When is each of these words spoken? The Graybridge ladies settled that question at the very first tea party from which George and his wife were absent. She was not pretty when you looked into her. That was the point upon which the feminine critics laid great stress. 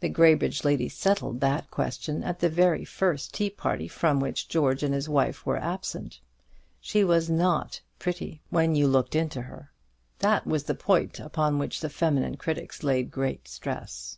The 0.00 0.08
Graybridge 0.08 0.64
ladies 0.64 0.96
settled 0.96 1.40
that 1.40 1.70
question 1.70 2.24
at 2.24 2.40
the 2.40 2.48
very 2.48 2.82
first 2.82 3.34
tea 3.34 3.50
party 3.50 3.88
from 3.88 4.20
which 4.20 4.48
George 4.48 4.82
and 4.82 4.94
his 4.94 5.06
wife 5.06 5.44
were 5.44 5.58
absent. 5.58 6.18
She 6.80 7.04
was 7.04 7.28
not 7.28 7.82
pretty 7.98 8.40
when 8.48 8.74
you 8.74 8.88
looked 8.88 9.14
into 9.14 9.42
her. 9.42 9.70
That 10.20 10.46
was 10.46 10.64
the 10.64 10.74
point 10.74 11.20
upon 11.20 11.58
which 11.58 11.80
the 11.82 11.90
feminine 11.90 12.38
critics 12.38 12.82
laid 12.84 13.10
great 13.10 13.48
stress. 13.48 14.14